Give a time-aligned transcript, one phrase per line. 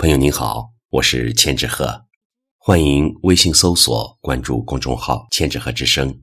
[0.00, 2.06] 朋友您好，我是千纸鹤，
[2.56, 6.22] 欢迎微信搜索关注公众号“千纸鹤之声”。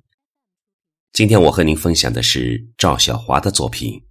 [1.14, 3.94] 今天我和您分享的是赵小华的作品《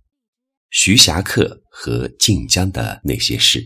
[0.71, 3.58] 徐霞客和晋江的那些事》。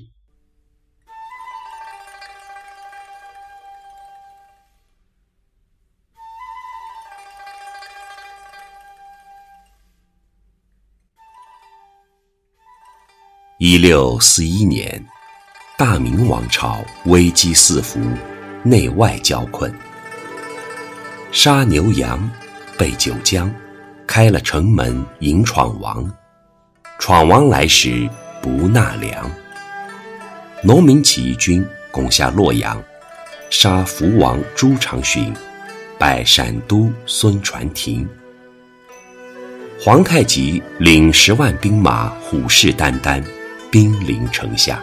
[13.58, 15.06] 一六四一年。
[15.81, 17.98] 大明王朝危机四伏，
[18.62, 19.75] 内外交困。
[21.33, 22.30] 杀牛羊，
[22.77, 23.51] 备九江，
[24.06, 26.06] 开了城门迎闯王。
[26.98, 28.06] 闯王来时
[28.43, 29.30] 不纳粮。
[30.62, 32.78] 农民起义军攻下洛阳，
[33.48, 35.33] 杀福王朱常洵，
[35.98, 38.06] 拜陕都孙传庭。
[39.81, 43.25] 皇太极领十万兵马，虎视眈眈，
[43.70, 44.78] 兵临城下。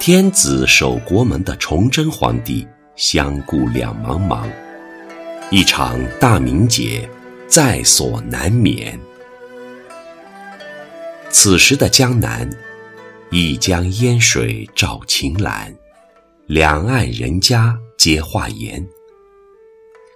[0.00, 4.48] 天子守国门的崇祯皇帝相顾两茫茫，
[5.50, 7.06] 一场大明劫
[7.46, 8.98] 在所难免。
[11.28, 12.48] 此时的江南，
[13.30, 15.70] 一江烟水照晴岚，
[16.46, 18.82] 两岸人家皆画颜，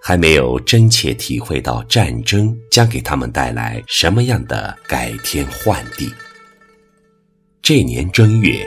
[0.00, 6.10] 还没有真切体会到战争将给他们带来什么样的改天换地。
[7.60, 8.66] 这年正月。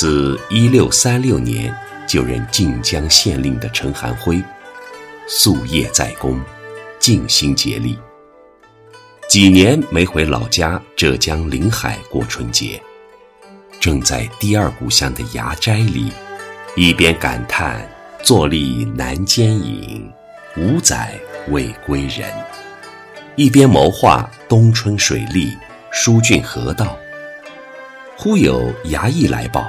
[0.00, 4.40] 自一六三六年就任晋江县令的陈寒辉，
[5.28, 6.40] 夙夜在宫，
[7.00, 7.98] 尽心竭力。
[9.28, 12.80] 几年没回老家浙江临海过春节，
[13.80, 16.12] 正在第二故乡的牙斋里，
[16.76, 17.84] 一边感叹
[18.22, 20.08] “坐立难兼影，
[20.56, 21.18] 五载
[21.48, 22.32] 未归人”，
[23.34, 25.58] 一边谋划冬春水利、
[25.90, 26.96] 疏浚河道。
[28.16, 29.68] 忽有衙役来报。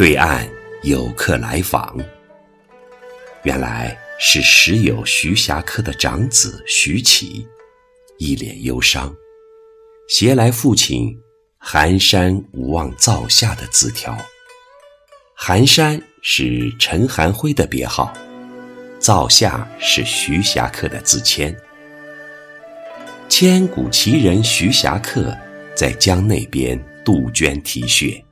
[0.00, 0.48] 对岸
[0.82, 1.94] 有客来访，
[3.42, 7.46] 原来是时有徐霞客的长子徐启，
[8.16, 9.14] 一脸忧伤，
[10.08, 11.14] 携来父亲
[11.58, 14.16] 寒山无望灶下的字条。
[15.34, 18.10] 寒山是陈寒辉的别号，
[18.98, 21.54] 灶下是徐霞客的自签。
[23.28, 25.36] 千古奇人徐霞客
[25.76, 28.24] 在江那边杜鹃啼血。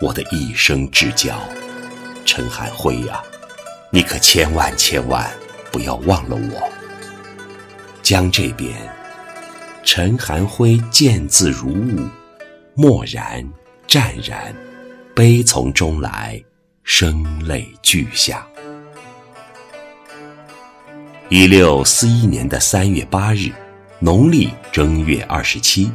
[0.00, 1.36] 我的一生至交，
[2.24, 3.20] 陈寒辉呀，
[3.90, 5.28] 你可千万千万
[5.72, 6.70] 不要忘了我。
[8.00, 8.72] 江这边，
[9.82, 12.08] 陈寒辉见字如晤，
[12.74, 13.44] 默然
[13.88, 14.54] 湛然，
[15.16, 16.40] 悲从中来，
[16.84, 18.46] 声泪俱下。
[21.28, 23.50] 一六四一年的三月八日，
[23.98, 25.90] 农历正月二十七，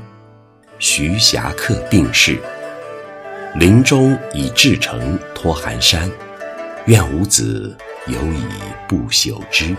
[0.78, 2.38] 徐霞客病逝。
[3.56, 6.10] 临终以至诚托寒山，
[6.88, 7.78] 愿吾子
[8.08, 8.44] 有以
[8.88, 9.76] 不朽之。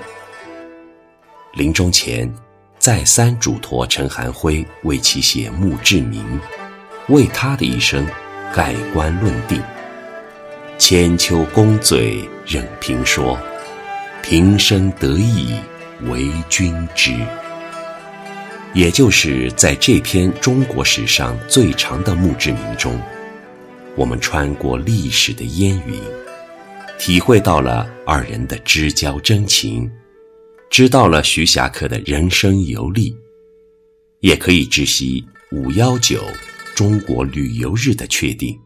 [1.54, 2.32] 临终前，
[2.78, 6.24] 再三嘱托陈寒辉为其写墓志铭，
[7.08, 8.06] 为他的一生
[8.54, 9.60] 盖棺论定。
[10.78, 13.36] 千秋功罪任评说，
[14.22, 15.58] 平生得意
[16.02, 17.12] 为君知。
[18.72, 22.96] 也就是在这篇中国史上最长的墓志铭中。
[23.96, 26.00] 我们穿过历史的烟云，
[26.98, 29.88] 体会到了二人的知交真情，
[30.68, 33.16] 知道了徐霞客的人生游历，
[34.18, 36.24] 也可以知悉五幺九
[36.74, 38.58] 中国旅游日的确定，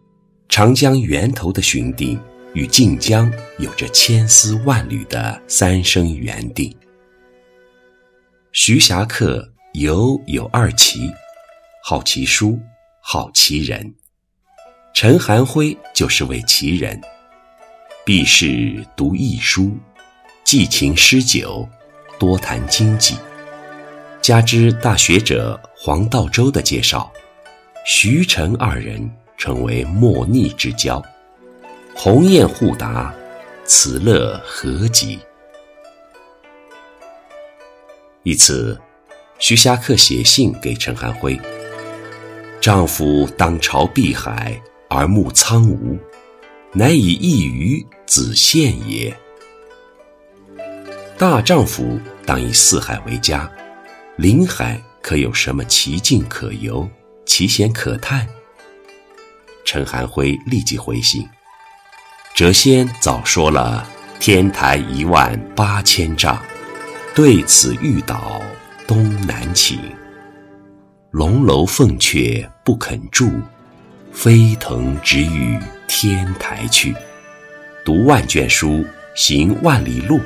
[0.49, 2.19] 长江源头的寻定
[2.55, 6.75] 与晋江有着千丝万缕的三生缘定。
[8.53, 11.11] 徐霞客游有二奇，
[11.85, 12.59] 好奇书，
[13.03, 13.95] 好奇人。
[15.01, 17.01] 陈寒辉就是位奇人，
[18.05, 19.71] 避世读易书，
[20.43, 21.69] 寄情诗酒，
[22.19, 23.15] 多谈经济。
[24.21, 27.13] 加之大学者黄道周的介绍，
[27.87, 31.01] 徐陈二人成为莫逆之交，
[31.95, 33.15] 鸿雁互答，
[33.65, 35.21] 此乐何极？
[38.25, 38.77] 一次，
[39.39, 41.41] 徐霞客写信给陈寒辉
[42.61, 45.99] ：“丈夫当朝碧海。”而目苍梧，
[46.73, 49.15] 乃以一鱼子献也。
[51.19, 53.51] 大丈夫当以四海为家，
[54.17, 56.89] 临海可有什么奇境可游、
[57.27, 58.27] 奇险可探？
[59.65, 61.29] 陈寒辉立即回信：
[62.35, 63.87] 谪仙早说了
[64.19, 66.41] “天台一万八千丈，
[67.15, 68.41] 对此欲倒
[68.87, 69.79] 东南倾。
[71.11, 73.31] 龙楼凤阙不肯住。
[74.13, 76.95] 飞腾直欲天台去，
[77.85, 78.85] 读万卷书，
[79.15, 80.21] 行万里路。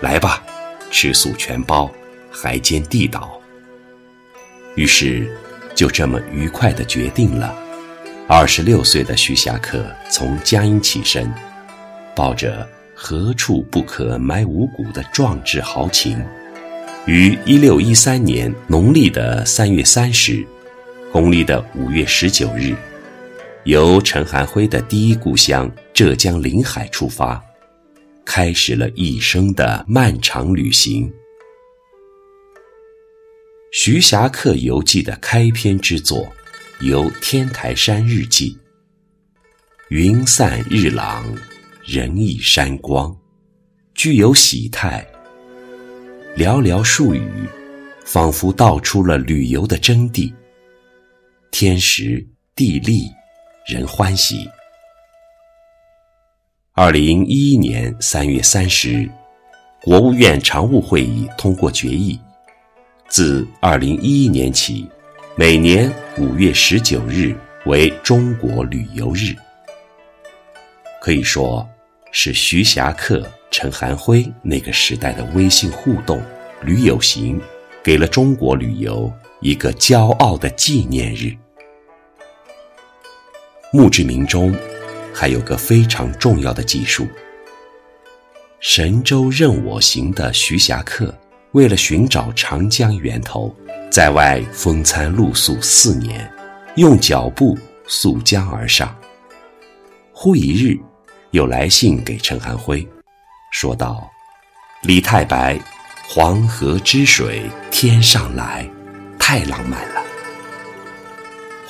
[0.00, 0.44] 来吧，
[0.90, 1.90] 吃素全包，
[2.30, 3.40] 还兼地道。
[4.74, 5.28] 于是，
[5.74, 7.54] 就这么愉快地决定了。
[8.28, 11.32] 二十六岁的徐霞客从江阴起身，
[12.14, 16.22] 抱着“何处不可埋五谷”的壮志豪情，
[17.06, 20.44] 于一六一三年农历的三月三十，
[21.10, 22.74] 公历的五月十九日，
[23.66, 27.42] 由陈寒辉的第一故乡浙江临海出发，
[28.24, 31.12] 开始了一生的漫长旅行。
[33.72, 36.32] 徐霞客游记的开篇之作，
[36.78, 38.56] 由天台山日记。
[39.88, 41.26] 云散日朗，
[41.84, 43.16] 人忆山光，
[43.94, 45.04] 具有喜态。
[46.36, 47.28] 寥寥数语，
[48.04, 50.32] 仿佛道出了旅游的真谛。
[51.50, 52.24] 天时
[52.54, 53.10] 地利，
[53.66, 54.48] 人欢喜。
[56.72, 59.10] 二零一一年三月三十日，
[59.82, 62.16] 国务院常务会议通过决议。
[63.08, 64.88] 自二零一一年起，
[65.34, 69.34] 每年五月十九日为中国旅游日。
[71.02, 71.68] 可以说，
[72.12, 76.22] 是徐霞客、陈寒辉那个时代的微信互动、
[76.62, 77.40] 旅游行，
[77.82, 81.36] 给了中国旅游一个骄傲的纪念日。
[83.76, 84.56] 墓志铭中
[85.12, 87.06] 还有个非常重要的记述：
[88.58, 91.14] 神州任我行的徐霞客。
[91.52, 93.54] 为了寻找长江源头，
[93.90, 96.26] 在外风餐露宿四年，
[96.76, 97.56] 用脚步
[97.86, 98.96] 溯江而上。
[100.10, 100.78] 忽一日，
[101.32, 102.86] 有来信给陈寒辉，
[103.52, 104.10] 说道
[104.84, 105.60] ：“李太白，
[106.08, 108.66] 黄河之水天上来，
[109.18, 110.05] 太浪漫了。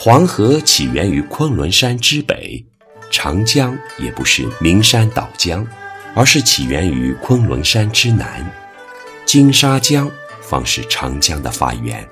[0.07, 2.65] 黄河起源于昆仑山之北，
[3.11, 5.67] 长江也不是名山岛江，
[6.15, 8.49] 而是起源于昆仑山之南。”
[9.27, 10.09] 金沙江
[10.41, 12.09] 方是长江的发源。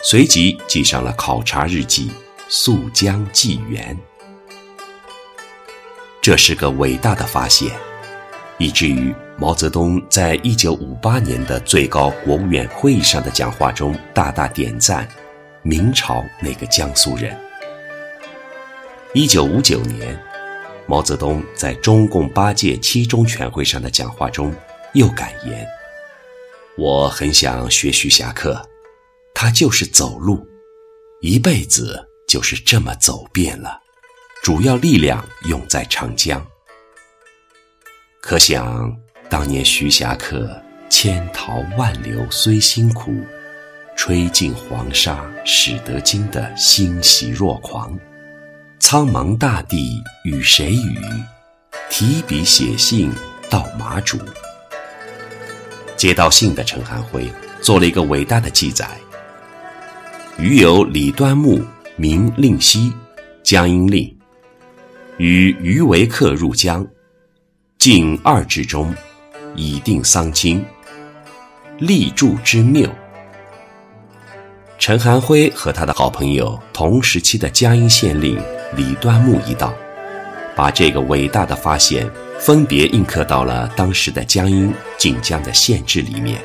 [0.00, 2.08] 随即记上了考察日记
[2.48, 3.98] 《溯江纪元》。
[6.22, 7.68] 这是个伟大的发现，
[8.58, 15.08] 以至于毛泽东在一九五八年的最高国务院会议上的讲话中大大点赞
[15.62, 17.36] 明朝那个江苏人。
[19.12, 20.18] 一九五九年，
[20.86, 24.54] 毛泽东在中共八届七中全会上的讲话中
[24.94, 25.66] 又感言。
[26.76, 28.62] 我很想学徐霞客，
[29.34, 30.46] 他就是走路，
[31.20, 33.80] 一辈子就是这么走遍了，
[34.42, 36.44] 主要力量用在长江。
[38.22, 38.96] 可想
[39.28, 40.58] 当年徐霞客
[40.88, 43.12] 千淘万流虽辛苦，
[44.02, 47.94] 吹尽黄沙始得金的欣喜若狂。
[48.78, 50.98] 苍茫大地与谁语？
[51.90, 53.12] 提笔写信
[53.50, 54.18] 到马祖。
[55.98, 57.30] 接到信的陈寒辉
[57.60, 58.88] 做了一个伟大的记载：
[60.38, 61.62] 余有李端木
[61.96, 62.90] 名令西，
[63.42, 64.18] 江阴令，
[65.18, 66.86] 与余为客入江，
[67.76, 68.94] 近二至中，
[69.54, 70.64] 以定丧亲，
[71.78, 72.90] 立柱之谬。
[74.80, 78.42] 陈寒辉和他的好朋友同时期的江阴县令
[78.74, 79.74] 李端木一道，
[80.56, 82.10] 把这个伟大的发现。
[82.38, 86.40] 分别印刻到了当时的江阴、晋江的县志里面，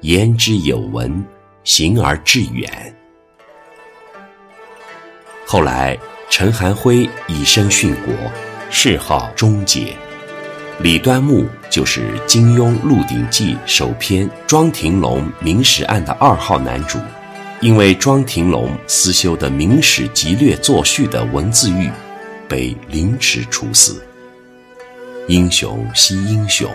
[0.00, 1.24] 言之有文，
[1.62, 2.68] 行而致远。
[5.46, 5.96] 后来，
[6.28, 8.12] 陈寒辉以身殉国，
[8.68, 9.94] 谥号忠节。
[10.80, 16.98] 李端木就是金庸《鹿鼎记》首篇庄廷龙明史案的二号男主，
[17.60, 21.90] 因为庄廷龙私修的《明史集略作序》的文字狱，
[22.48, 24.00] 被凌迟处死。
[25.26, 26.70] 英雄惜英雄，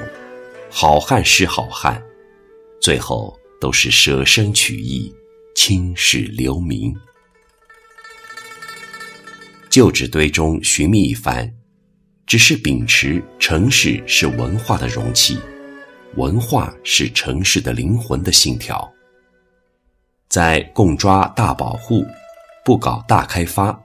[0.69, 2.03] 好汉识好汉，
[2.81, 5.09] 最后都是舍身取义，
[5.55, 6.93] 青史留名。
[9.69, 11.49] 旧址堆中寻觅一番，
[12.27, 15.39] 只是秉持城市是文化的容器，
[16.17, 18.93] 文化是城市的灵魂的信条。
[20.33, 22.03] 在共抓大保护，
[22.65, 23.79] 不搞大开发，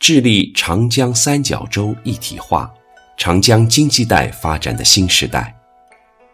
[0.00, 2.68] 致力长江三角洲一体化。
[3.16, 5.54] 长江经济带发展的新时代，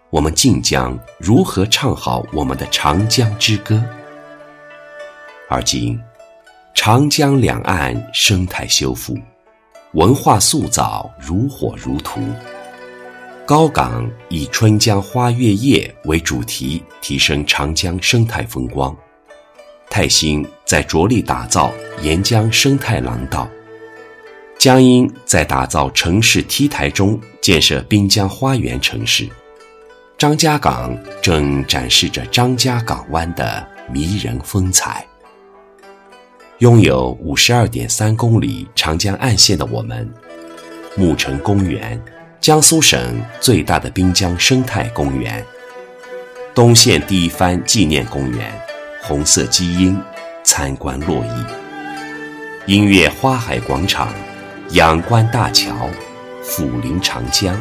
[0.08, 3.84] 我们晋江如何唱好我们的长江之歌？
[5.50, 6.00] 而今，
[6.72, 9.18] 长江两岸生态修复，
[9.92, 12.22] 文化塑造如火如荼。
[13.44, 18.96] 高岗以“春江花月夜”为主题，提升长江生态风光；
[19.92, 21.70] 泰兴在着力打造
[22.00, 23.46] 沿江生态廊道。
[24.58, 29.28] 江阴在打造城市 T 台中建设滨江花园城市，
[30.16, 35.06] 张家港正展示着张家港湾的迷人风采。
[36.60, 40.10] 拥有五十二点三公里长江岸线的我们，
[40.96, 42.02] 牧城公园，
[42.40, 45.44] 江苏省最大的滨江生态公园，
[46.54, 48.50] 东线第一番纪念公园，
[49.04, 50.00] 红色基因，
[50.44, 54.14] 参观落邑，音乐花海广场，
[54.70, 55.90] 仰观大桥，
[56.40, 57.60] 俯临长江，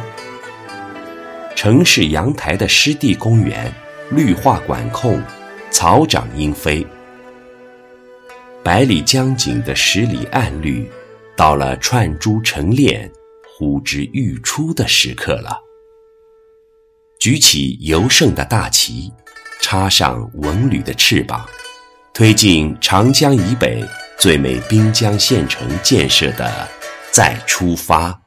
[1.56, 3.74] 城市阳台的湿地公园，
[4.12, 5.20] 绿化管控，
[5.68, 6.86] 草长莺飞。
[8.62, 10.88] 百里江景的十里暗绿，
[11.36, 13.10] 到了串珠成链、
[13.44, 15.60] 呼之欲出的时刻了。
[17.18, 19.12] 举起尤盛的大旗，
[19.62, 21.48] 插上文旅的翅膀，
[22.12, 23.82] 推进长江以北
[24.18, 26.68] 最美滨江县城建设的
[27.10, 28.21] 再出发。